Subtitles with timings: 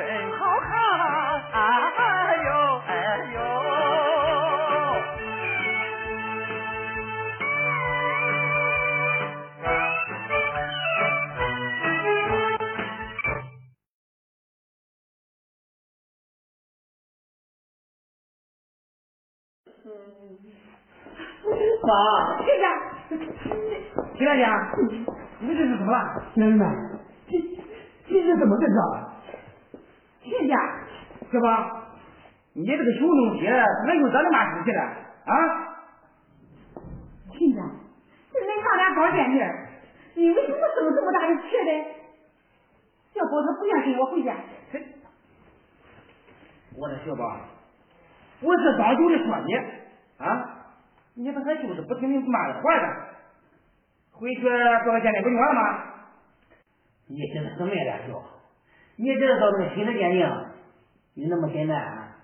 [0.00, 0.70] 真好看，
[1.52, 2.48] 哎呦
[2.86, 2.90] 哎
[3.34, 3.38] 呦。
[21.82, 21.92] 妈，
[22.38, 22.64] 亲家，
[24.16, 24.46] 金大姐，
[25.40, 25.96] 你这是怎么了？
[26.36, 26.62] 娘们，
[27.28, 27.32] 这
[28.08, 28.72] 这是怎么回事
[30.30, 30.38] 啊？
[30.38, 30.54] 亲家，
[31.30, 31.86] 是吧？
[32.52, 34.82] 你这个小东西，怎么又找你妈生气了？
[35.26, 35.34] 啊？
[37.32, 37.62] 亲家，
[38.32, 39.68] 这恁娘俩刚见面，
[40.14, 41.70] 你为什么生这么大的气呢？
[43.14, 44.36] 小宝他不愿跟我回家。
[46.76, 47.36] 我的小宝，
[48.40, 49.54] 我是当久的说你
[50.18, 50.64] 啊，
[51.14, 52.86] 你这还就是不听你妈的话的，
[54.12, 55.84] 回去做个鉴定不就完了吗？
[57.08, 58.22] 你现在什么也别说，
[59.00, 62.16] 你知道这个亲子鉴定有那么简单啊？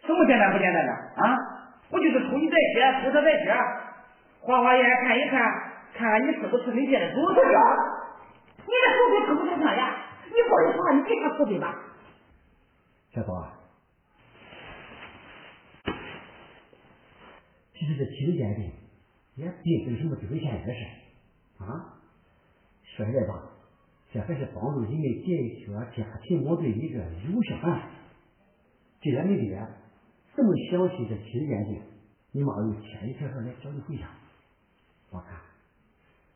[0.00, 1.36] 什么简单不简单的啊？
[1.90, 3.54] 不就是出去再写，出车再写，
[4.40, 5.42] 花花眼看一看，
[5.94, 7.40] 看看你是不是你爹的主子。
[8.64, 9.94] 你这口水吐不出来呀？
[10.24, 10.48] 你说
[10.82, 11.74] 话，你别看口水吧？
[13.14, 13.52] 小宝啊，
[17.74, 18.72] 其实这亲子鉴定
[19.34, 20.80] 也并不是什么丢人现眼的事
[21.58, 22.00] 啊。
[22.96, 23.51] 说起来吧，
[24.12, 27.88] 这还是帮助人们解决家庭矛盾的一个有效办法。
[29.00, 29.66] 既然你爹
[30.36, 31.82] 这么详细的亲子鉴定，
[32.32, 34.06] 你妈又千里迢迢来找你回家，
[35.10, 35.40] 我看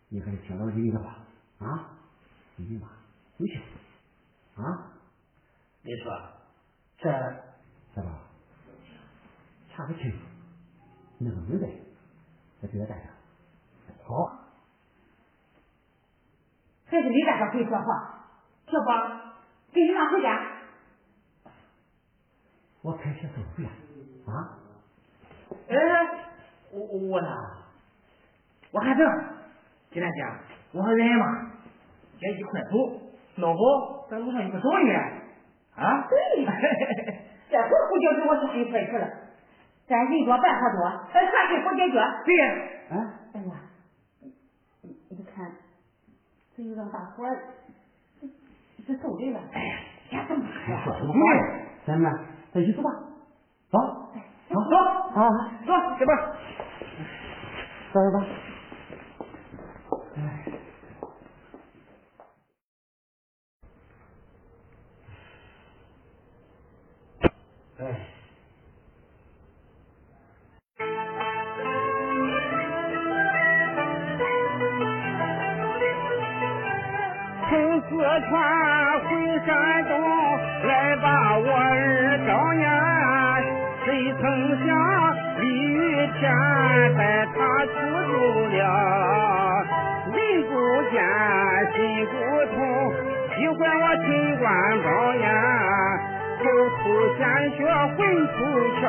[0.08, 1.24] 你还是听老人的话
[1.58, 1.98] 啊，
[2.56, 2.88] 你妈
[3.36, 3.60] 回去
[4.54, 4.92] 啊。
[5.82, 6.12] 你说
[6.98, 7.10] 这
[7.94, 8.10] 小宝，
[9.70, 10.16] 查不清楚，
[11.18, 11.68] 弄个明白，
[12.60, 13.12] 再给他带上。
[14.02, 14.45] 好，
[16.88, 17.84] 还是你大哥会说话。
[18.66, 19.08] 小宝，
[19.72, 20.40] 跟你妈回家。
[22.82, 23.70] 我开车走回来
[24.32, 24.58] 啊。
[25.68, 25.74] 哎，
[26.72, 27.28] 我我呢？
[28.72, 29.04] 我看这，
[29.90, 30.24] 金大姐，
[30.72, 31.50] 我和人嘛，
[32.18, 33.00] 也一块走，
[33.36, 35.22] 弄不在路上一个走远
[35.74, 36.06] 啊？
[36.08, 36.44] 对，
[37.48, 39.08] 这回胡搅给我是一块去了。
[39.86, 41.94] 咱人多办法多，咱，啥事好解决。
[42.24, 42.44] 对呀。
[42.90, 42.94] 啊，
[43.34, 43.52] 哎呀，
[44.82, 45.52] 你你看，
[46.56, 47.54] 这又让大伙儿
[48.18, 48.26] 这
[48.86, 49.38] 这受累了。
[49.52, 49.78] 哎呀，
[50.08, 50.50] 别这么你
[50.84, 51.66] 说什么话呀？
[51.86, 52.10] 咱们
[52.54, 52.90] 咱一起走吧，
[53.70, 53.78] 走，
[54.48, 54.76] 走走
[55.20, 55.28] 啊，
[55.66, 56.16] 走，这边。
[57.92, 58.26] 走走吧。
[60.16, 60.18] 哎。
[67.80, 68.15] 哎。
[78.28, 78.32] 传
[79.00, 79.06] 回
[79.46, 79.48] 山
[79.84, 79.92] 东，
[80.66, 81.06] 来把
[81.38, 82.64] 我儿找呀。
[83.84, 83.86] 谁
[84.20, 84.22] 曾
[84.66, 84.68] 想
[85.40, 85.76] 李玉
[86.18, 86.20] 天
[86.96, 87.36] 带他
[87.66, 87.74] 出
[88.10, 88.14] 走
[88.50, 88.58] 了，
[90.12, 90.16] 人
[90.48, 90.52] 不
[90.90, 90.94] 见
[91.72, 91.76] 心
[92.06, 92.14] 不
[92.54, 92.56] 痛，
[93.36, 94.04] 喜欢我陈
[94.38, 94.44] 官
[94.82, 95.24] 宝呀。
[96.38, 96.42] 口
[96.78, 96.82] 吐
[97.16, 97.20] 鲜
[97.56, 97.58] 血
[97.96, 98.36] 魂出
[98.80, 98.82] 窍，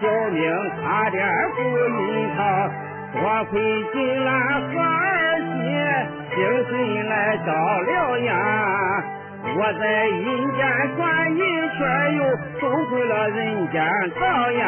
[0.00, 0.38] 小命
[0.80, 1.18] 差点
[1.56, 1.58] 不
[1.90, 1.98] 命
[2.36, 2.38] 他。
[3.12, 3.18] 多
[3.50, 3.60] 亏
[3.92, 4.30] 金兰
[4.60, 4.72] 和
[6.34, 6.38] 精
[6.68, 6.70] 神
[7.08, 8.30] 来照了呀，
[9.56, 10.60] 我在阴间
[10.96, 11.00] 转
[11.34, 11.78] 一圈
[12.16, 12.18] 又
[12.60, 13.82] 走回了人间
[14.20, 14.62] 道呀。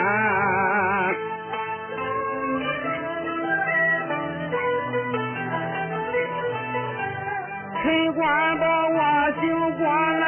[7.82, 8.98] 陈官把我
[9.40, 9.42] 醒
[9.78, 10.24] 过来，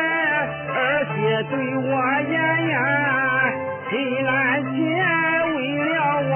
[0.75, 0.79] 儿
[1.15, 1.15] 媳
[1.51, 1.91] 对我
[2.31, 2.35] 言
[2.69, 2.75] 呀，
[3.91, 3.93] 金
[4.25, 4.33] 兰
[4.73, 4.77] 姐
[5.55, 5.57] 为
[5.95, 5.95] 了
[6.31, 6.33] 我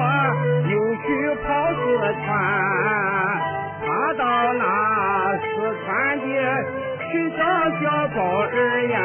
[0.68, 1.06] 又去
[1.42, 1.76] 跑四
[2.24, 2.28] 川，
[4.14, 4.64] 到那
[5.36, 5.44] 四
[5.84, 6.24] 川的
[7.10, 7.38] 去找
[7.80, 8.52] 小宝儿
[8.88, 8.96] 呀，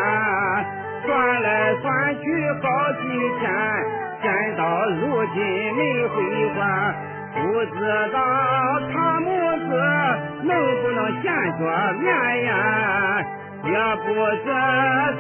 [1.05, 1.47] 转来
[1.81, 2.23] 转去
[2.61, 2.63] 好
[3.01, 3.03] 几
[3.39, 3.43] 天，
[4.21, 5.37] 见到如今
[5.75, 6.15] 没回
[6.55, 6.59] 还。
[7.35, 7.75] 不知
[8.13, 8.15] 道
[8.93, 9.27] 他母
[9.57, 9.69] 子
[10.43, 10.49] 能
[10.83, 11.25] 不能见
[11.57, 11.61] 着
[11.99, 12.05] 面
[12.45, 12.51] 呀？
[13.65, 13.69] 也
[14.05, 14.13] 不
[14.43, 14.47] 知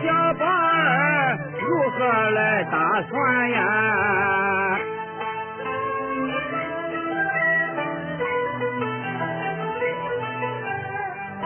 [0.05, 4.79] 小宝儿如何来打算呀？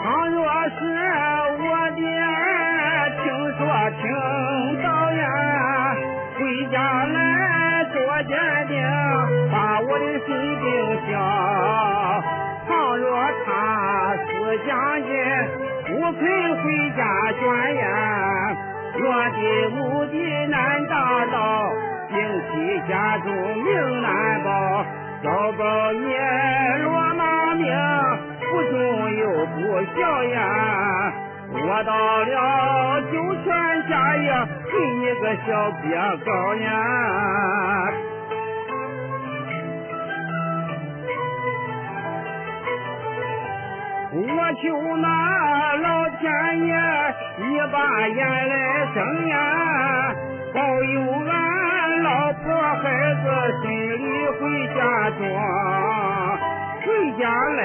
[0.08, 0.80] 倘若是
[1.60, 2.00] 我的
[3.18, 3.28] 听
[3.58, 3.60] 说
[4.00, 4.08] 听
[4.82, 5.20] 导演，
[6.40, 6.40] 回
[6.72, 8.32] 家来做鉴
[8.70, 8.80] 定，
[9.52, 10.28] 把我的心
[10.62, 10.66] 病
[11.12, 11.12] 消。
[12.70, 13.06] 倘若
[13.46, 14.32] 他是
[14.66, 14.72] 将
[15.04, 15.12] 军，
[15.88, 16.24] 不肯
[16.64, 16.66] 回
[16.96, 17.04] 家
[17.38, 17.44] 宣
[17.76, 17.84] 言，
[19.04, 19.04] 我
[19.36, 19.38] 的
[19.76, 20.16] 目的
[20.48, 20.96] 难达
[21.26, 21.36] 到，
[22.08, 22.16] 兵
[22.48, 23.28] 器家中
[23.58, 24.86] 命难保，
[25.22, 27.68] 小宝也落马命。
[28.58, 28.74] 不忠
[29.16, 29.60] 又不
[29.94, 31.14] 孝呀！
[31.54, 31.94] 我到
[32.24, 33.14] 了九
[33.44, 33.54] 泉
[33.88, 35.86] 下呀，给你个小鳖
[36.26, 36.66] 膏呀！
[44.14, 44.26] 我
[44.64, 44.66] 求
[44.98, 45.06] 那
[45.76, 46.26] 老天
[46.66, 46.74] 爷，
[47.38, 47.78] 你把
[48.08, 48.20] 眼
[48.50, 48.56] 来
[48.96, 49.36] 睁呀，
[50.52, 50.96] 保佑
[51.30, 52.44] 俺老婆
[52.82, 52.84] 孩
[53.22, 53.24] 子
[53.62, 54.04] 顺利
[54.40, 54.42] 回
[54.74, 54.78] 家
[55.20, 55.22] 庄。
[56.88, 56.88] 回
[57.20, 57.64] 家来，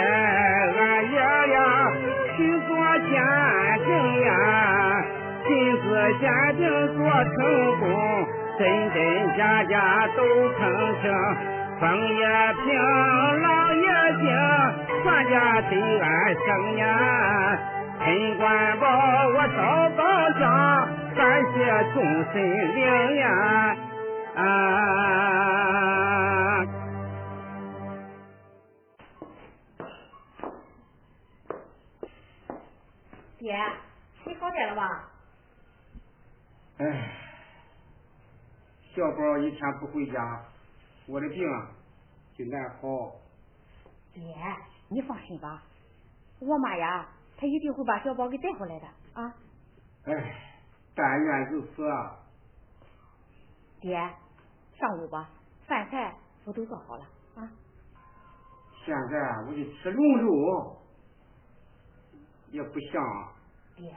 [6.18, 6.62] 鉴定
[6.96, 7.34] 做成
[7.80, 7.84] 功，
[8.58, 8.60] 真
[8.92, 10.18] 真假假都
[10.52, 10.60] 澄
[11.00, 11.04] 清。
[11.80, 11.82] 风
[12.16, 12.24] 也
[12.64, 12.70] 平，
[13.42, 13.82] 浪也
[14.20, 14.24] 静，
[15.02, 16.82] 全家得安生呀。
[17.98, 18.04] 陈
[18.38, 18.84] 官保
[19.28, 19.58] 我早
[19.96, 20.00] 高
[20.38, 20.42] 香，
[21.16, 21.20] 感
[21.52, 21.54] 谢
[21.92, 21.96] 众
[22.32, 22.34] 神
[22.74, 22.80] 灵
[23.16, 23.26] 呀。
[24.36, 24.40] 啊。
[33.38, 33.58] 爹，
[34.24, 35.11] 你好点了吧？
[36.78, 36.84] 哎，
[38.94, 40.44] 小宝一天不回家，
[41.06, 41.38] 我的病
[42.36, 43.12] 就难好。
[44.14, 44.22] 爹，
[44.88, 45.62] 你放心吧，
[46.40, 49.34] 我妈呀，她一定会把小宝给带回来的啊。
[50.04, 50.12] 哎，
[50.94, 52.18] 但愿如此啊。
[53.80, 53.94] 爹，
[54.78, 55.30] 上午吧，
[55.66, 57.04] 饭菜我都做好了
[57.36, 57.48] 啊。
[58.84, 60.78] 现在我就吃龙肉。
[62.50, 63.32] 也不香。
[63.76, 63.94] 爹，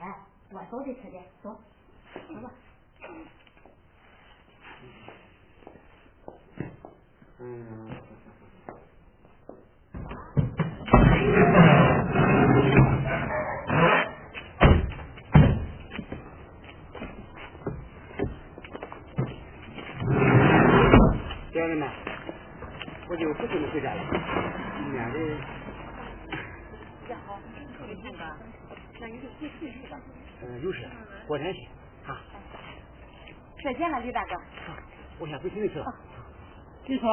[0.51, 1.49] 我早就吃点，走，
[2.13, 2.49] 走吧。
[7.39, 7.89] 嗯。
[21.53, 21.87] 家人们，
[23.09, 24.01] 我就不跟你回家了，
[24.91, 25.19] 免得。
[28.99, 29.99] 那你就回去去吧。
[30.41, 30.87] 嗯，有事，
[31.27, 31.67] 过天去
[33.65, 33.71] 啊。
[33.71, 34.35] 再见了，李大哥。
[35.17, 35.85] 我先回去去了。
[36.85, 37.09] 你说，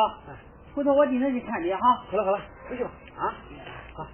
[0.74, 1.80] 回头我今天去看你哈。
[2.10, 3.32] 好了好了，回去吧啊。
[3.94, 4.06] 好。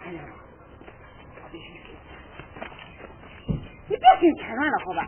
[0.00, 0.22] 哎呀，
[3.88, 5.06] 你别心添乱了，好吧？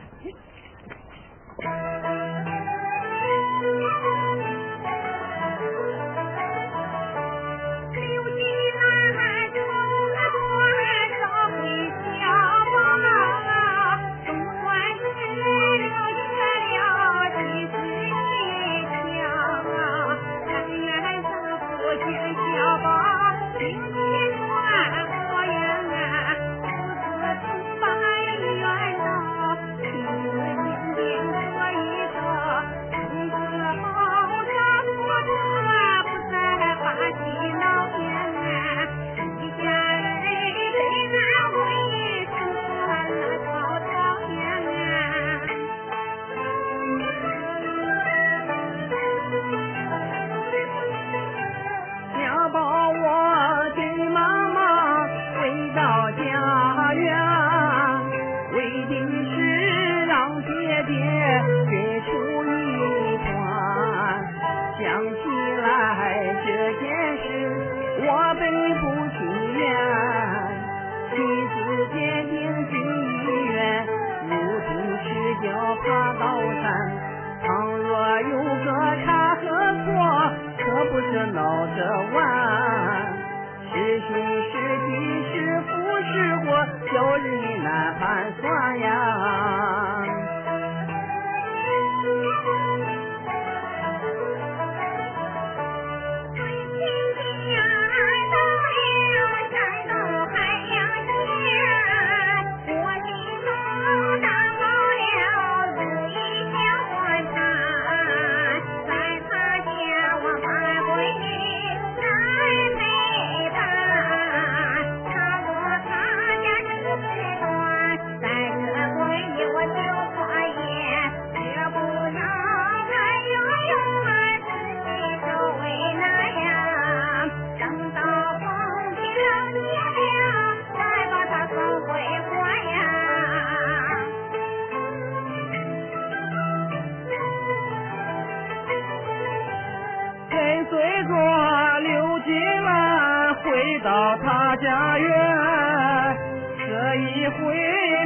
[144.64, 146.16] 家园，
[146.56, 147.54] 这一回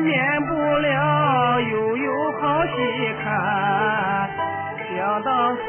[0.00, 4.28] 免不了又有好戏看。
[4.90, 5.60] 想当初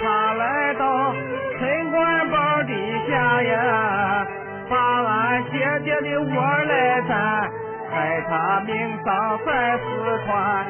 [0.00, 1.12] 他来到
[1.58, 2.72] 陈官宝底
[3.10, 4.24] 下呀，
[4.70, 6.30] 把俺姐姐的窝
[6.68, 7.50] 来占，
[7.90, 8.72] 害他命
[9.04, 9.82] 丧在四
[10.24, 10.64] 川。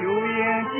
[0.00, 0.78] 九英姐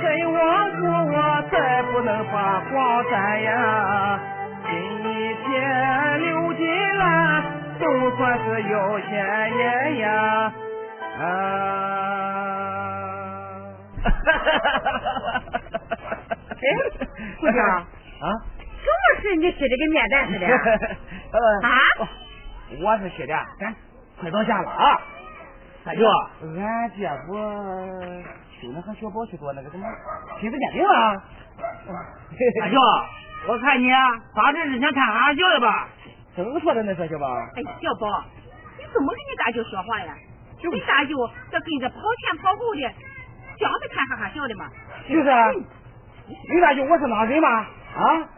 [0.00, 0.40] 真王
[0.72, 0.80] 府，
[1.12, 4.18] 我再不能把黄沾呀。
[4.66, 4.72] 今
[5.44, 5.52] 天
[7.90, 10.52] 兰都算是有钱人呀。
[11.18, 11.22] 啊！
[16.50, 16.62] 哎，
[17.40, 17.66] 姑娘
[18.20, 18.26] 啊，
[18.80, 20.46] 什么事你吃这个面蛋似的？
[21.32, 21.70] 呃啊？
[22.82, 23.74] 我是说的，咱
[24.20, 25.00] 快到家了啊。
[25.84, 26.06] 大舅，
[26.56, 27.34] 俺姐夫
[28.62, 29.86] 就那和小宝去做那个什么
[30.40, 31.22] 亲子鉴定了。
[32.60, 32.78] 大舅，
[33.48, 33.98] 我看你啊，
[34.34, 35.88] 咋这是想看俺舅的吧？
[36.36, 38.24] 正说的那说小宝，哎，小宝，
[38.78, 40.14] 你怎么跟你大舅说话呀？
[40.62, 41.16] 你大舅
[41.50, 42.80] 这跟着跑前跑后的，
[43.58, 44.68] 这样子看哈哈笑的嘛？
[45.08, 47.48] 就是啊，你大舅我是那人吗？
[47.48, 48.28] 啊？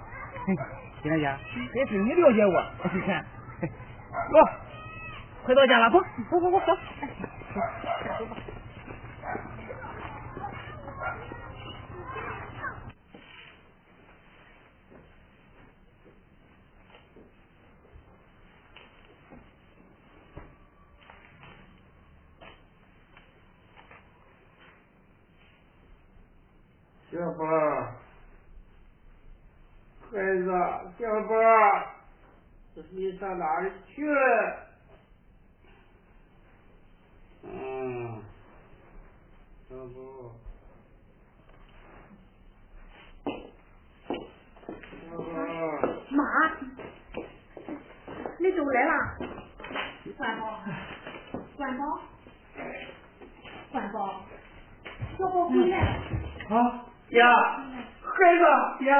[1.02, 1.36] 金莲姐，
[1.74, 3.24] 也是你了解我，你看，
[3.60, 4.38] 走，
[5.44, 6.76] 快到家了，走，走走走走。
[27.22, 27.46] 小宝，
[30.10, 30.50] 孩子，
[30.98, 31.34] 小宝，
[32.90, 34.56] 你上哪里去了？
[37.44, 38.20] 嗯，
[39.68, 40.34] 小宝，
[45.08, 45.22] 小宝，
[46.10, 46.24] 妈，
[48.40, 48.92] 你都来了。
[50.18, 50.60] 关宝，
[51.56, 52.00] 关宝，
[53.70, 54.24] 关宝，
[55.16, 56.56] 小宝回来了。
[56.56, 57.28] 啊爹，孩
[58.38, 58.44] 子
[58.78, 58.90] 爹，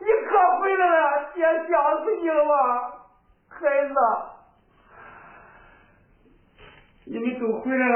[0.00, 2.52] 你可回来了，爹想死你了吧，
[3.48, 3.58] 孩
[3.88, 3.94] 子，
[7.04, 7.94] 你们都回来了，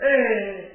[0.00, 0.71] 哎。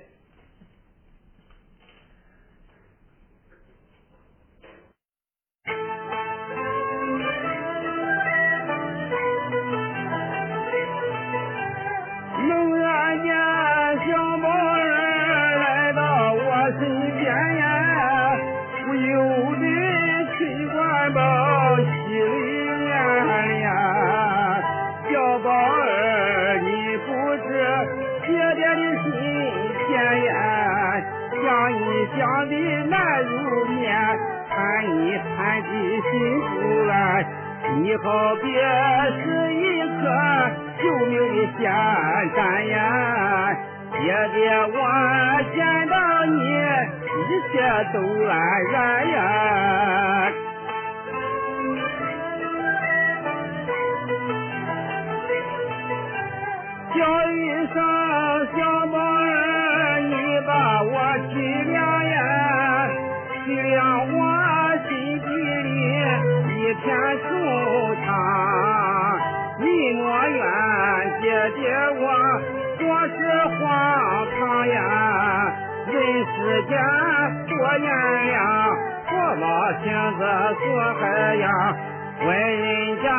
[83.07, 83.13] 家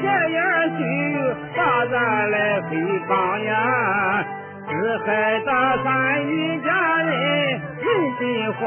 [0.00, 0.38] 闲言
[0.76, 1.18] 虚语，
[1.56, 2.70] 把咱来诽
[3.08, 3.10] 谤
[3.42, 4.24] 呀！
[4.68, 5.50] 只害咱
[5.82, 5.84] 三
[6.28, 6.68] 一家
[7.02, 7.86] 人人
[8.18, 8.22] 心
[8.54, 8.62] 惶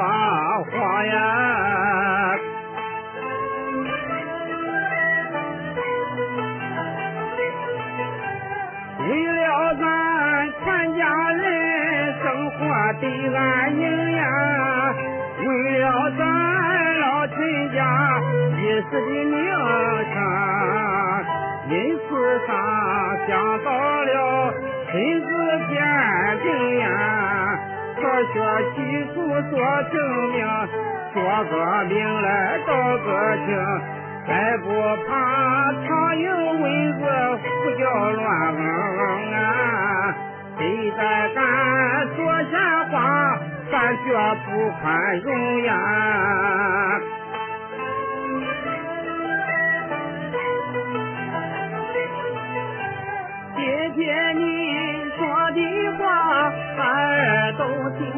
[0.69, 0.75] 惶
[1.05, 1.15] 呀！
[8.99, 9.45] 为了
[9.79, 9.81] 咱
[10.65, 10.65] 全
[10.97, 11.01] 家
[11.31, 11.41] 人
[12.21, 12.57] 生活
[12.99, 13.39] 得安
[13.79, 14.23] 宁呀，
[15.45, 15.47] 为
[15.79, 15.85] 了
[16.17, 16.19] 咱
[16.99, 17.37] 老秦
[17.73, 17.77] 家
[18.57, 18.59] 一
[18.91, 19.39] 世的名，
[21.69, 22.01] 因此
[22.47, 22.49] 上
[23.27, 23.29] 想
[23.63, 23.69] 到
[24.03, 24.53] 了
[24.91, 25.27] 亲子
[25.69, 25.77] 鉴
[26.41, 26.88] 定呀，
[27.95, 28.01] 科
[28.33, 28.35] 学
[28.75, 28.77] 技
[29.13, 29.15] 术
[29.51, 29.53] 做
[29.91, 29.93] 证
[30.31, 30.38] 明，
[31.13, 31.53] 说个
[31.85, 32.27] 明来
[32.65, 33.07] 道个
[33.45, 33.47] 情。
[34.27, 34.67] 再不
[35.07, 35.09] 怕
[35.73, 36.25] 苍蝇
[36.59, 36.63] 蚊
[36.99, 37.01] 子
[37.38, 37.43] 胡
[37.79, 38.25] 搅乱
[39.33, 40.15] 啊！
[40.57, 41.01] 谁再
[41.33, 41.39] 敢
[42.15, 42.17] 说
[42.49, 42.53] 闲
[42.91, 42.95] 话，
[43.71, 43.73] 咱
[44.03, 44.07] 绝
[44.45, 44.49] 不
[44.81, 45.27] 宽容
[45.63, 45.71] 呀！
[53.69, 54.01] 姐姐
[54.33, 54.41] 你
[55.15, 55.21] 说
[55.51, 55.59] 的
[55.99, 57.63] 话，儿都
[57.99, 58.08] 听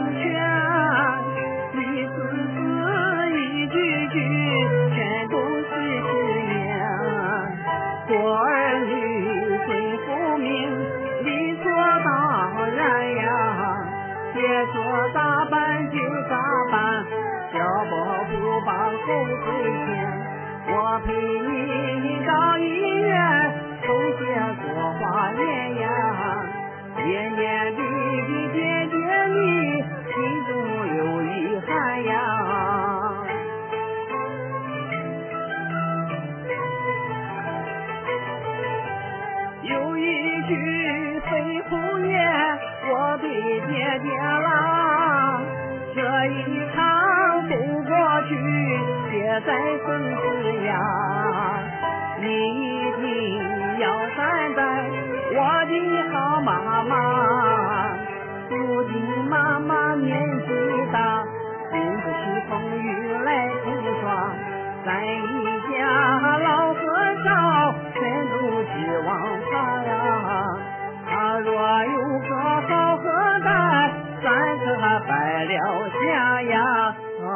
[76.06, 76.96] 家呀！
[77.24, 77.28] 啊，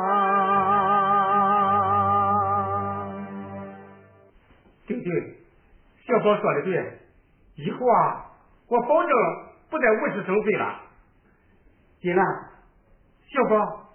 [4.88, 5.38] 对对，
[6.06, 7.00] 小宝说的对，
[7.56, 8.26] 以后啊，
[8.68, 9.12] 我保证
[9.70, 10.82] 不再无事生非了。
[12.02, 12.26] 金兰，
[13.28, 13.90] 小宝，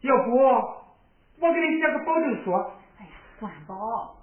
[0.00, 2.52] 要不我给你写个保证书？
[2.98, 4.16] 哎呀，管宝，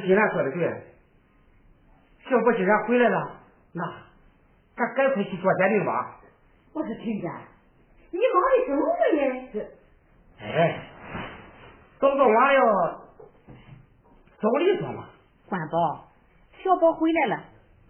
[0.00, 0.82] 是金兰说的对，
[2.28, 3.36] 小宝既然回来了，
[3.72, 3.84] 那
[4.76, 6.20] 咱赶快去做鉴定吧。
[6.72, 7.28] 我说亲家，
[8.10, 8.80] 你忙的什么
[9.16, 9.48] 呀？
[9.52, 9.60] 这
[10.44, 10.80] 哎，
[11.98, 12.62] 早早晚要
[14.40, 15.06] 照理说嘛。
[15.48, 16.08] 管宝，
[16.62, 17.44] 小宝回来了，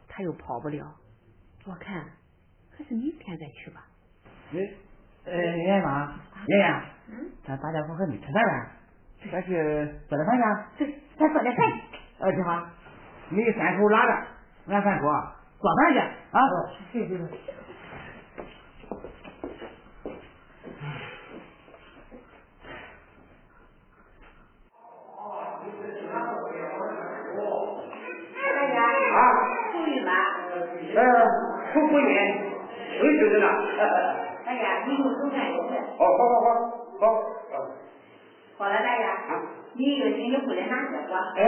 [0.09, 0.96] 他又跑不了，
[1.66, 2.03] 我看
[2.77, 3.87] 还是明天再去吧。
[4.53, 4.59] 哎，
[5.27, 6.64] 呃，圆妈，爷爷，
[7.09, 8.66] 嗯，咱大家伙和你吃饭呢？
[9.31, 9.53] 咱去
[10.09, 10.87] 做点饭去。
[10.87, 11.89] 对，咱做点饭去。
[12.20, 12.62] 呃，金花，
[13.30, 14.12] 你三口拉着，
[14.68, 16.40] 俺三口啊做饭去啊。
[16.92, 17.28] 行行行。
[28.37, 28.76] 大家
[29.16, 29.18] 啊，
[29.72, 30.11] 出去吧。
[30.94, 31.00] 呃，
[31.72, 31.96] 出不
[35.96, 36.44] 好好好，
[37.00, 37.04] 好。
[38.59, 39.40] 好了，大家，啊，
[39.74, 41.16] 你一个星期回来拿结果。
[41.37, 41.40] 哎，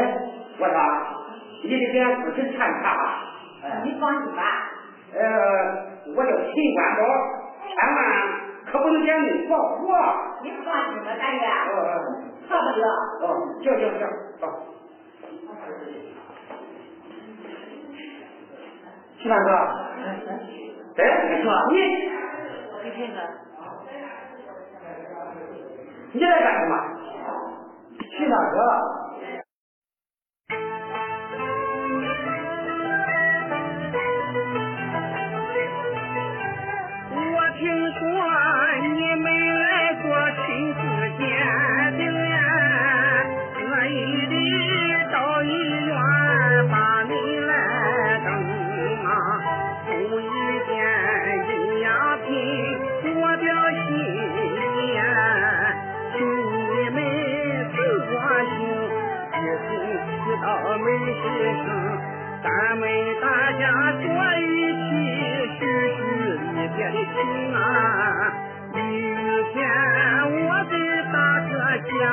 [0.62, 0.78] 我说，
[1.64, 2.86] 你得给俺自己看查。
[3.64, 4.42] 哎，你放心吧。
[5.12, 5.20] 呃，
[6.14, 7.02] 我叫秦官宝，
[7.66, 7.98] 千万
[8.70, 9.90] 可不能点名报我。
[10.44, 11.74] 你放心吧，大家，哦
[12.46, 12.86] 错不了。
[13.22, 13.26] 哦哦，
[13.60, 14.00] 行行行，
[14.40, 14.42] 走。
[19.18, 19.50] 秦大哥，
[20.96, 21.74] 哎，你说你
[22.84, 23.18] 你听着，
[26.12, 26.74] 你来干什么？
[27.98, 29.01] 齐大哥。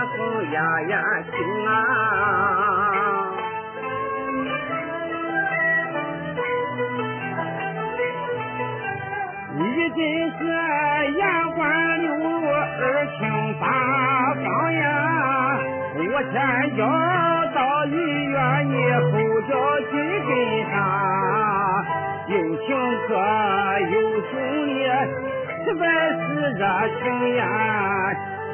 [0.08, 1.34] 红呀呀心
[1.68, 1.70] 啊，
[9.58, 9.60] 你
[9.90, 9.98] 真
[10.38, 10.40] 是
[11.12, 11.22] 言
[11.56, 11.60] 关
[12.02, 12.82] 柳落二
[13.18, 13.20] 清
[13.60, 13.64] 八
[14.36, 14.84] 刚呀，
[15.96, 16.00] 五
[16.32, 16.34] 前
[16.78, 16.80] 脚
[17.54, 17.92] 到医
[18.26, 18.38] 院，
[18.70, 18.74] 你
[19.12, 19.12] 后
[19.48, 19.52] 脚
[19.92, 19.92] 去
[20.28, 20.30] 跟
[20.72, 20.74] 上，
[22.28, 22.32] 又
[22.66, 22.68] 请
[23.08, 23.10] 客
[23.92, 23.94] 又
[24.32, 24.32] 送
[24.68, 24.72] 礼，
[25.66, 25.82] 实在
[26.14, 26.24] 是
[26.58, 26.62] 热
[27.02, 27.04] 情
[27.36, 27.40] 呀。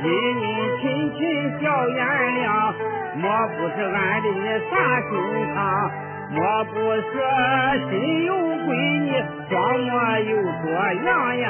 [0.03, 0.43] 因你
[0.81, 0.83] 亲
[1.15, 1.19] 勤
[1.61, 1.97] 笑颜
[2.43, 2.45] 了，
[3.15, 4.27] 莫不是俺的
[4.69, 4.73] 啥
[5.09, 5.11] 心
[5.53, 5.57] 肠？
[6.31, 7.05] 莫不是
[7.89, 8.29] 心有
[8.65, 10.63] 鬼你装模又作
[11.05, 11.47] 样呀？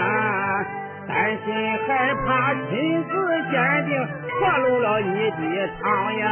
[1.07, 1.45] 担心
[1.87, 3.09] 害怕亲自
[3.51, 3.55] 鉴
[3.85, 3.91] 定，
[4.41, 5.83] 暴露了你的长
[6.15, 6.25] 言。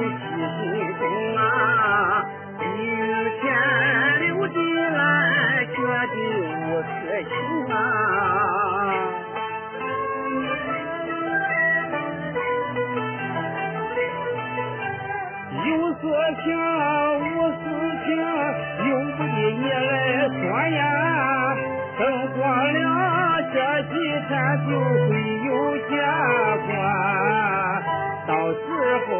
[0.00, 0.08] 心
[0.98, 1.02] 中
[1.36, 1.40] 啊，
[2.60, 2.64] 以
[3.40, 3.42] 天
[4.20, 4.56] 留的
[4.96, 4.98] 来，
[5.74, 6.14] 觉得
[6.50, 6.88] 无私
[7.28, 7.30] 情
[7.74, 7.76] 啊。
[15.66, 16.02] 有所
[16.42, 16.46] 情。
[17.20, 17.58] 无事
[18.06, 18.08] 情，
[18.88, 19.92] 由不得你来
[20.28, 20.78] 说呀。
[21.98, 22.00] 等
[22.32, 22.78] 过了
[23.52, 23.92] 这几
[24.28, 24.30] 天，
[24.66, 25.10] 就会
[25.46, 25.48] 有
[25.88, 25.92] 结
[26.66, 26.70] 果。
[28.30, 28.62] 到时
[29.08, 29.10] 候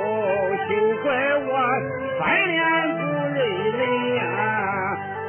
[0.69, 0.71] 休
[1.03, 1.11] 怪
[1.43, 1.51] 我
[2.17, 2.63] 翻脸
[2.95, 3.01] 不
[3.35, 3.39] 认
[3.73, 3.81] 人
[4.15, 4.23] 呀，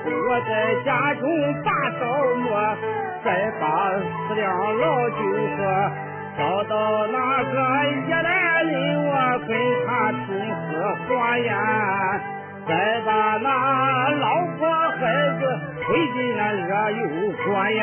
[0.05, 0.51] 我在
[0.85, 1.25] 家中
[1.63, 1.67] 把
[1.99, 2.05] 灶
[2.43, 2.77] 磨，
[3.25, 3.25] 再
[3.59, 3.65] 把
[3.97, 4.45] 四两
[4.77, 5.15] 老酒
[5.57, 5.59] 喝，
[6.37, 7.55] 找到那个
[8.07, 8.71] 夜来人，
[9.03, 9.09] 我
[9.47, 9.49] 跟
[9.87, 10.27] 他通
[10.69, 10.69] 四
[11.07, 11.51] 合呀，
[12.67, 13.47] 再把那
[14.11, 15.01] 老婆孩
[15.39, 15.41] 子
[15.81, 17.01] 推进那热油
[17.47, 17.81] 锅呀。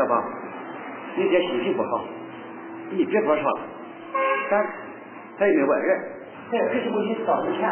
[0.00, 0.24] 小芳，
[1.14, 2.02] 你爹心情不好。
[2.90, 3.60] 你别多说了，
[4.50, 4.66] 咱
[5.38, 6.00] 咱也没外人，
[6.50, 7.70] 咱也可是不去找点钱。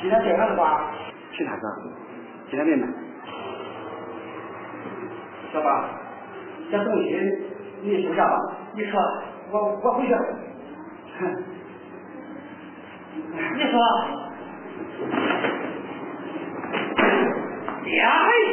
[0.00, 0.90] 今天这样的话，
[1.36, 1.60] 其他事，
[2.48, 2.88] 其他没买。
[5.52, 5.90] 小芳，
[6.70, 7.44] 这东西
[7.82, 8.36] 你收下吧。
[8.74, 8.98] 你说，
[9.50, 10.14] 我我回去。
[13.56, 13.78] 你说，
[17.84, 18.49] 呀嘿。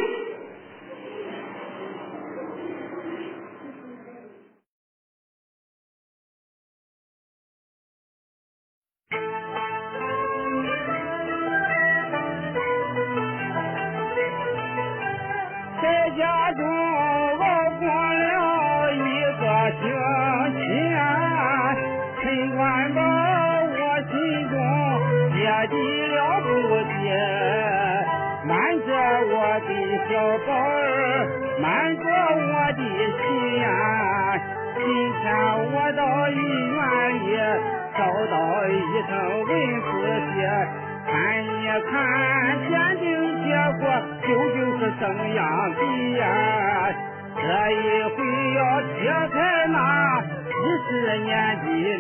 [50.90, 52.00] 十年的年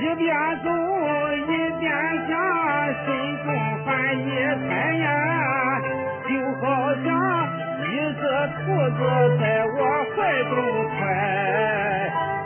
[0.00, 0.30] 一边
[0.62, 0.68] 走
[1.34, 1.46] 一
[1.80, 1.82] 边
[2.28, 2.30] 想
[3.04, 3.06] 心
[3.44, 3.46] 中
[3.84, 4.30] 烦一
[4.68, 5.06] 烦呀。
[6.28, 7.06] 就好像
[7.82, 8.22] 一只
[8.54, 8.98] 兔子
[9.40, 9.76] 在我
[10.14, 10.54] 怀中
[10.94, 11.00] 揣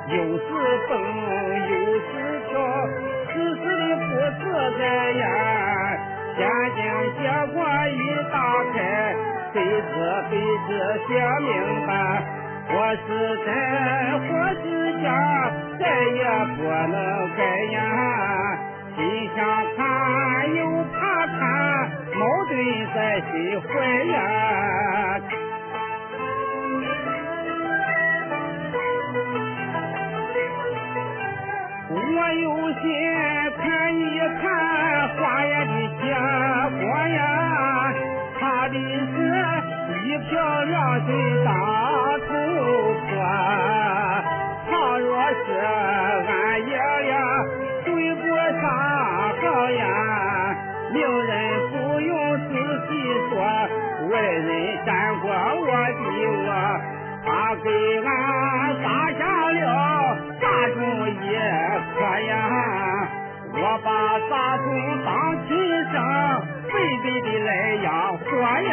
[0.09, 0.49] 又是
[0.89, 0.91] 蹦
[1.69, 2.11] 又是
[2.49, 2.51] 跳
[3.29, 4.03] 时时的不
[4.41, 4.45] 自
[4.79, 4.81] 在
[5.13, 5.72] 呀。
[6.38, 6.81] 家庭
[7.18, 8.01] 结果已
[8.33, 9.14] 打开
[9.53, 9.92] 谁知
[10.31, 10.33] 谁
[10.66, 10.71] 知
[11.07, 11.90] 写明白。
[12.75, 13.09] 我是
[13.45, 13.49] 真
[14.31, 14.64] 我是
[15.03, 15.07] 假
[15.79, 16.25] 再也
[16.57, 16.97] 不能
[17.37, 17.40] 改
[17.73, 17.77] 呀。
[18.97, 19.38] 心想
[19.77, 20.61] 看又
[20.95, 21.38] 怕看
[22.14, 22.53] 矛盾
[22.95, 23.71] 在心怀
[24.05, 24.12] 呀。
[31.95, 32.83] 我有心
[33.59, 35.64] 看一看花也
[36.03, 36.11] 见
[36.81, 37.23] 过呀，
[38.38, 38.75] 他是
[40.05, 40.31] 一漂
[40.65, 40.75] 亮
[41.07, 41.11] 的
[41.45, 41.51] 大
[42.27, 42.31] 头
[43.07, 43.11] 婆，
[44.69, 46.42] 倘若是俺。
[67.03, 68.25] 比的来养活
[68.61, 68.73] 呀。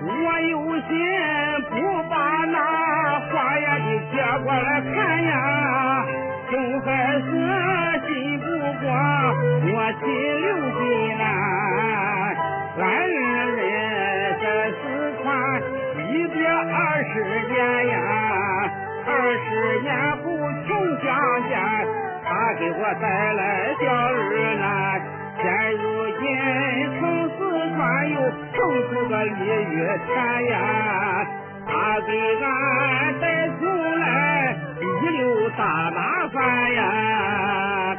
[0.00, 0.90] 我有心
[1.70, 1.74] 不
[2.08, 2.14] 把
[2.46, 2.56] 那
[3.20, 5.32] 花呀的接过来看呀，
[6.50, 6.86] 就还
[7.20, 7.24] 是
[8.06, 8.08] 信
[8.40, 8.44] 不
[8.80, 8.86] 过
[9.62, 10.04] 我心
[10.40, 10.80] 留的
[11.18, 11.22] 呐。
[12.80, 13.10] 俺人
[14.40, 14.82] 在四
[15.22, 15.26] 川
[16.08, 17.14] 一别二十
[17.48, 17.56] 年
[17.88, 17.94] 呀，
[19.06, 19.48] 二十
[19.80, 19.88] 年
[22.58, 25.00] 给我带来小儿难。
[25.40, 25.82] 现如
[26.18, 26.26] 今
[26.98, 27.38] 从四
[27.76, 28.58] 川又送
[28.90, 29.30] 出个鲤
[29.70, 30.10] 鱼钱
[30.46, 30.54] 呀，
[31.66, 32.10] 他给
[32.42, 33.64] 俺带出
[34.00, 34.82] 来一
[35.16, 37.96] 溜大麻烦呀。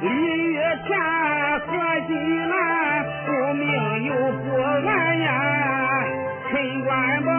[0.00, 0.54] 鲤鱼
[0.86, 0.88] 钱
[1.66, 1.66] 何
[2.06, 3.66] 金兰，不明
[4.04, 4.12] 又
[4.44, 4.46] 不
[4.86, 5.26] 安呀，
[6.52, 7.37] 陈官保。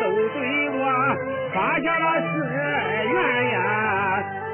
[0.00, 0.80] 都对我
[1.54, 3.16] 发下了誓愿
[3.50, 3.56] 呀，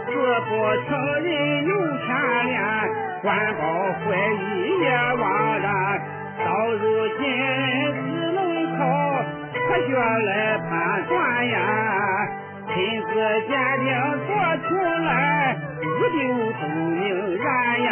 [0.07, 0.11] 誓
[0.49, 0.51] 不
[0.89, 0.91] 成
[1.23, 1.27] 人
[1.67, 2.07] 有牵
[2.47, 2.55] 连，
[3.23, 3.27] 官
[3.57, 3.61] 报
[3.93, 4.43] 怀疑
[4.81, 4.85] 也
[5.21, 5.23] 枉
[5.61, 5.67] 然，
[6.45, 6.83] 到如
[7.19, 7.21] 今
[7.93, 8.39] 只能
[8.79, 8.81] 靠
[9.53, 10.71] 科学来判
[11.09, 11.13] 断
[11.49, 11.55] 呀，
[12.69, 13.09] 亲自
[13.49, 13.89] 鉴定
[14.27, 14.31] 做
[14.69, 14.71] 出
[15.05, 15.85] 来，一
[16.19, 16.21] 定
[16.61, 16.61] 聪
[16.93, 17.03] 明
[17.37, 17.45] 人
[17.85, 17.91] 呀。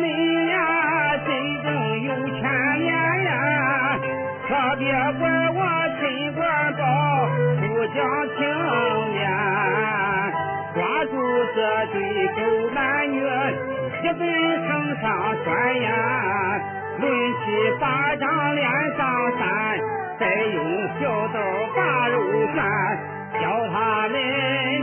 [0.00, 0.54] 你呀
[1.26, 1.28] 真
[1.62, 1.68] 正
[2.02, 2.40] 有牵
[2.78, 2.88] 连
[3.24, 3.98] 呀，
[4.48, 5.58] 可别怪我
[6.00, 6.02] 陈
[6.34, 6.40] 官
[6.74, 6.80] 宝
[7.60, 7.62] 不
[7.94, 7.98] 讲
[8.36, 8.38] 情
[9.12, 9.20] 面，
[10.74, 11.12] 抓住
[11.54, 11.58] 这
[11.92, 11.94] 对
[12.28, 12.38] 狗
[12.74, 12.78] 男
[13.10, 13.16] 女，
[14.02, 14.20] 一顿
[14.66, 14.68] 绳
[15.00, 15.04] 上
[15.44, 15.46] 拴
[15.82, 15.88] 呀，
[16.98, 17.44] 抡起
[17.78, 18.62] 巴掌脸
[18.96, 19.00] 上
[19.38, 19.40] 扇，
[20.18, 20.58] 再用
[21.00, 21.36] 小刀
[21.76, 22.14] 把肉
[22.54, 22.58] 涮，
[23.40, 24.14] 叫他们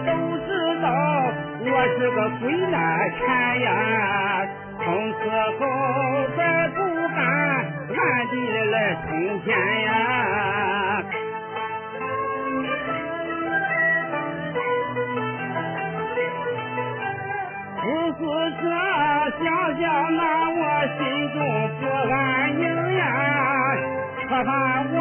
[0.05, 0.09] 都
[0.45, 0.47] 知
[0.81, 0.85] 道。
[1.69, 2.75] 我是个鬼难
[3.19, 3.67] 缠呀，
[4.87, 5.19] 从此
[5.59, 5.67] 后
[6.37, 6.77] 再不
[7.09, 7.99] 敢暗
[8.31, 8.33] 地
[8.71, 9.09] 来通
[9.43, 9.47] 奸
[9.83, 9.91] 呀。
[18.17, 18.23] 不是
[18.61, 18.63] 这
[19.43, 19.45] 想
[19.77, 19.83] 想
[20.15, 20.59] 那我
[20.97, 20.99] 心
[21.33, 21.37] 中
[21.79, 22.15] 不安
[22.57, 22.63] 宁
[22.95, 22.99] 呀，
[24.29, 24.47] 可怕
[24.89, 24.95] 我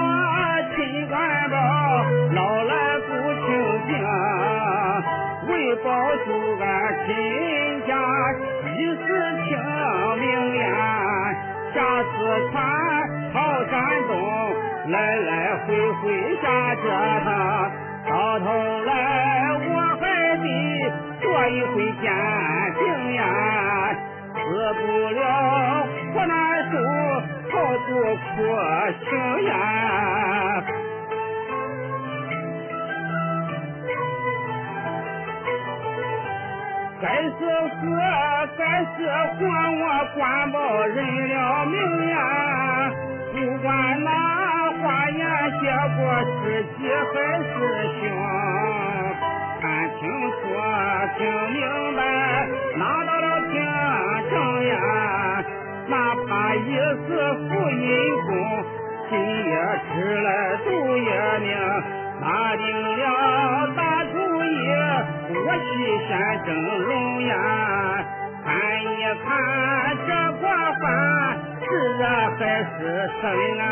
[16.82, 16.86] 这，
[18.08, 18.44] 到头
[18.84, 18.90] 来
[19.68, 19.68] 我
[20.00, 20.02] 还
[20.38, 20.44] 得
[21.20, 22.04] 做一回奸
[22.78, 22.82] 情
[23.14, 23.20] 呀，
[24.34, 24.38] 死
[24.74, 25.20] 不了
[26.14, 26.32] 活难
[26.70, 26.74] 受，
[27.50, 27.54] 好
[27.86, 28.26] 不苦
[29.04, 29.08] 情
[29.48, 29.50] 呀。
[36.98, 37.82] 该是死，
[38.56, 38.60] 该
[38.96, 38.96] 是
[39.36, 39.82] 活我
[40.16, 40.16] 管
[40.50, 40.56] 不
[40.94, 40.96] 人
[41.28, 41.34] 了
[41.66, 41.74] 命
[42.10, 42.14] 呀！
[43.32, 43.66] 不管
[44.02, 44.10] 哪
[45.46, 45.62] 花言谢
[45.96, 46.02] 过
[46.42, 46.44] 知
[46.76, 46.78] 己
[47.14, 47.46] 还是
[48.00, 48.02] 兄，
[49.60, 49.64] 看
[49.96, 50.36] 清楚，
[51.16, 51.20] 听
[51.52, 51.62] 明
[51.94, 52.00] 白，
[52.76, 53.24] 拿到了？
[53.46, 53.54] 凭
[54.28, 54.34] 证
[54.66, 54.74] 呀！
[55.88, 55.94] 哪
[56.26, 57.08] 怕一时
[57.46, 57.86] 负阴
[58.26, 58.28] 功，
[59.08, 59.50] 今夜
[59.86, 60.28] 吃来
[60.64, 61.48] 度夜命。
[62.20, 62.66] 拿定
[62.98, 63.04] 了？
[63.76, 64.50] 大主意，
[65.30, 65.70] 我西
[66.08, 66.10] 山
[66.44, 66.48] 争
[66.88, 67.32] 龙呀！
[68.44, 68.50] 看
[68.82, 69.26] 一看
[70.08, 70.08] 这
[70.40, 70.42] 国
[70.82, 70.84] 饭
[71.62, 71.64] 是
[71.98, 72.02] 热
[72.36, 72.78] 还是
[73.22, 73.24] 生
[73.60, 73.64] 啊？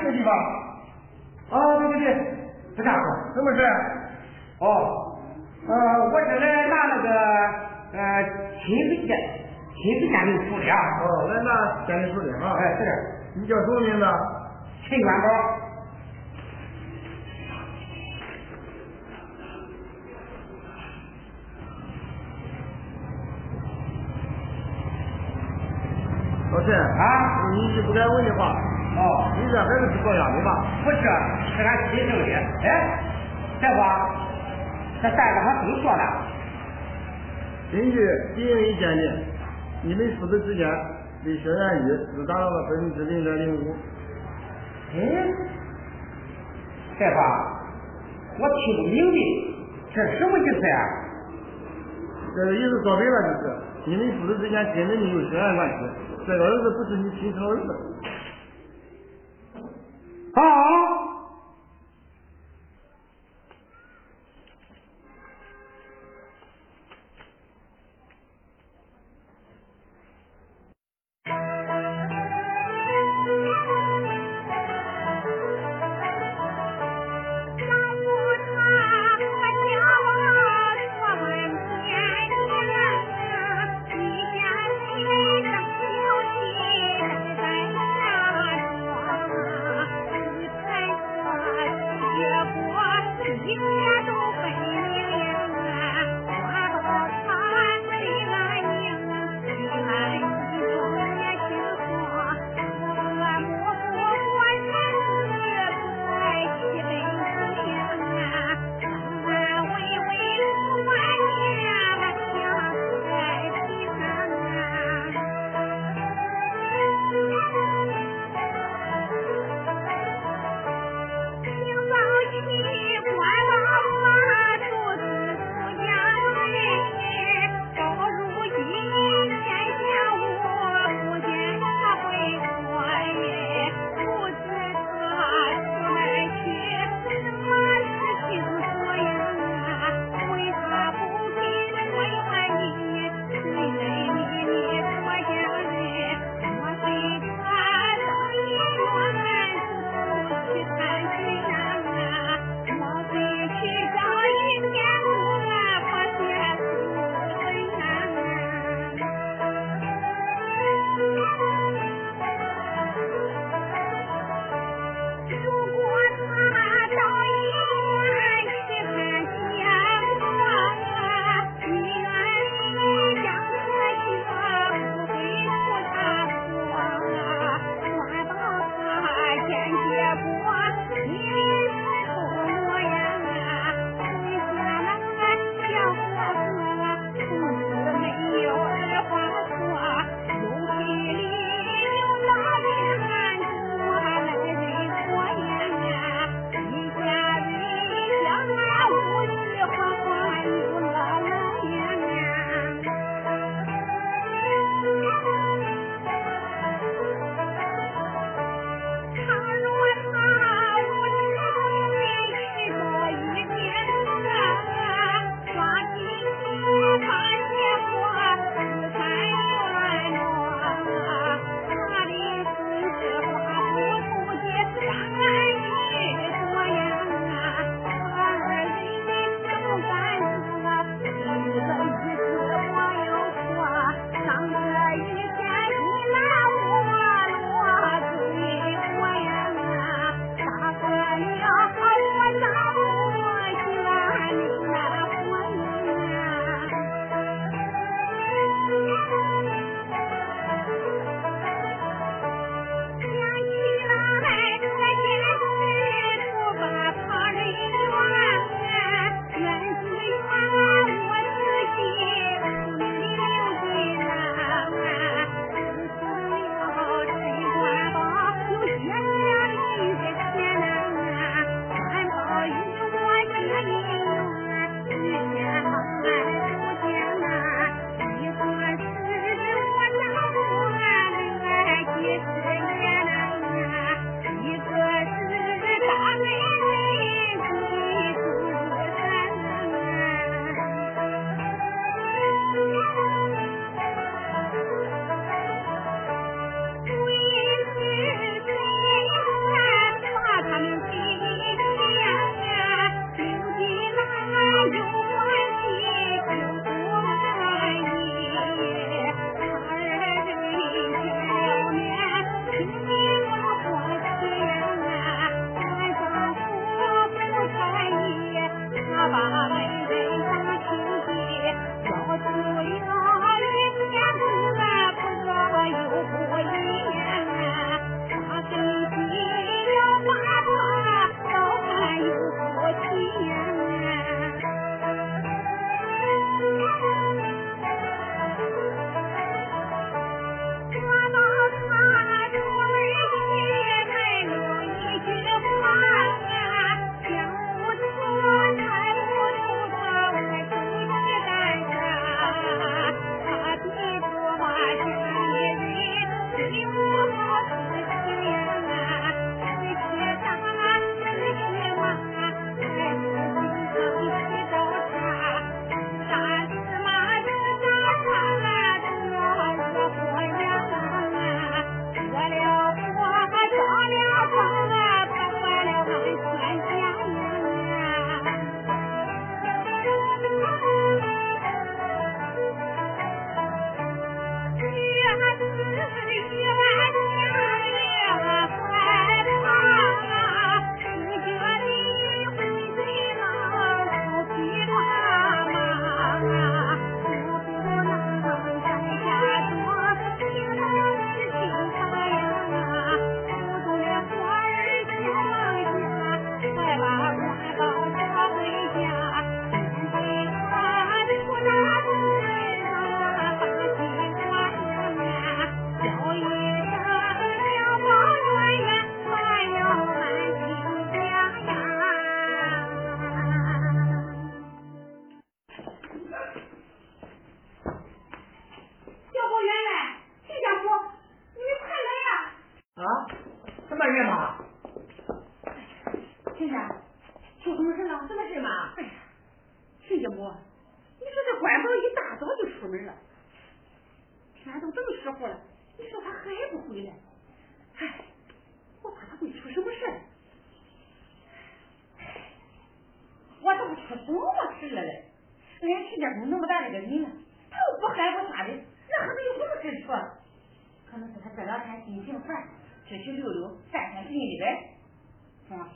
[0.00, 0.34] 这个地方。
[1.50, 2.06] 啊，对对对，
[2.76, 2.98] 这家伙，
[3.34, 3.62] 什么事？
[4.60, 5.03] 哦，
[5.66, 5.72] 呃，
[6.12, 7.08] 我是来拿那个
[7.98, 8.22] 呃
[8.60, 9.16] 亲子鉴
[9.72, 10.76] 亲子鉴定书的啊。
[11.00, 12.54] 哦，来拿鉴定书的啊。
[12.58, 12.90] 哎，是的，
[13.36, 14.04] 你叫什么名字？
[14.86, 15.26] 陈元宝。
[26.52, 28.54] 老陈啊，你是不敢问的话，
[28.96, 30.50] 哦，你这还是是做样的吧？
[30.84, 30.98] 不是，
[31.56, 32.24] 是俺亲生的。
[32.68, 33.00] 哎，
[33.60, 33.80] 大夫，
[35.04, 36.02] 这大夫还怎么说的？
[37.70, 38.00] 根据
[38.34, 39.04] DNA 鉴定，
[39.82, 43.76] 你们父子之间的血缘率只达到了百分之零点零五。
[44.94, 44.96] 哎，
[46.98, 47.16] 大夫，
[48.40, 49.18] 我听不明白，
[49.94, 50.76] 这什么意思呀？
[52.34, 53.52] 这个意思说白了就是，
[53.90, 55.74] 你们父子之间根本没有血缘关系，
[56.26, 57.68] 这个儿子不是你亲生儿子。
[60.32, 60.40] 啊！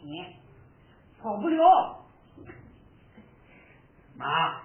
[0.09, 0.37] 你，
[1.21, 2.07] 跑不了。
[4.17, 4.63] 妈，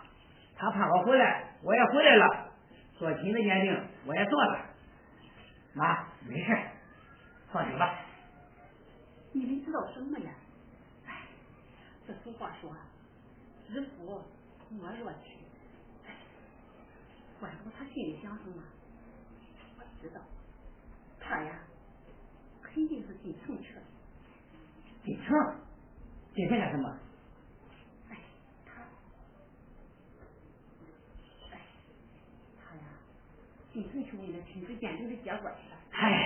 [0.56, 2.52] 他盼我回来，我也回来了，
[2.98, 4.66] 做亲子鉴定我也做了。
[5.74, 6.58] 妈，没事，
[7.52, 8.00] 放心吧。
[9.34, 10.32] 你们知道什么呀？
[11.08, 11.28] 哎，
[12.08, 12.74] 这俗话说，
[13.68, 14.24] 知福
[14.70, 15.38] 莫若亲。
[16.08, 16.16] 哎，
[17.40, 18.64] 管住他心里想什么？
[19.78, 20.22] 我知道，
[21.20, 21.60] 他呀，
[22.62, 23.82] 肯定是进城去了。
[25.04, 25.36] 进城？
[26.34, 26.98] 进城干什么？
[28.10, 28.18] 哎，
[28.66, 28.82] 他，
[31.52, 31.60] 哎，
[32.58, 32.82] 他呀，
[33.74, 35.78] 进城去为了亲子鉴定的结果去了。
[35.92, 36.26] 哎，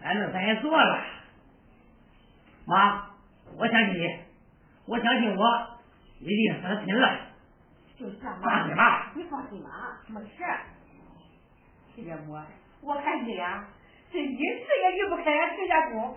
[0.00, 1.04] 反正咱也做了。
[2.66, 3.10] 妈，
[3.56, 4.18] 我相信你，
[4.84, 5.78] 我相信我，
[6.20, 7.28] 一定是他亲了。
[7.96, 10.44] 就是啊，放心吧，你放心吧，没事。
[11.94, 12.38] 亲家母，
[12.80, 13.66] 我看你俩
[14.12, 14.42] 这一次
[14.82, 16.16] 也离不开俺陈家公。